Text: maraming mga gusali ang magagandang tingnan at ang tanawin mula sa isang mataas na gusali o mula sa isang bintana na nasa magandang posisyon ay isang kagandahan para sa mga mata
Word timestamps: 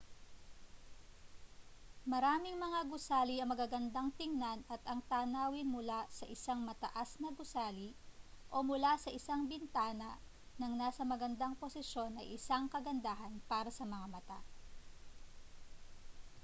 maraming 2.11 2.57
mga 2.65 2.81
gusali 2.91 3.35
ang 3.37 3.49
magagandang 3.53 4.09
tingnan 4.19 4.59
at 4.73 4.81
ang 4.91 5.01
tanawin 5.11 5.67
mula 5.75 6.01
sa 6.17 6.25
isang 6.35 6.59
mataas 6.69 7.09
na 7.21 7.29
gusali 7.39 7.89
o 8.53 8.57
mula 8.69 8.93
sa 9.03 9.13
isang 9.19 9.41
bintana 9.51 10.11
na 10.59 10.65
nasa 10.79 11.03
magandang 11.11 11.53
posisyon 11.63 12.11
ay 12.17 12.27
isang 12.37 12.63
kagandahan 12.73 13.33
para 13.51 13.69
sa 13.77 13.85
mga 13.93 14.07
mata 14.13 14.39